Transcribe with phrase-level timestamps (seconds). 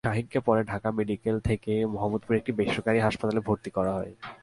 [0.03, 4.11] শাহীনকে পরে ঢাকা মেডিকেল থেকে মোহাম্মদপুরের একটি বেসরকারি হাসপাতালে ভর্তি করা হয়।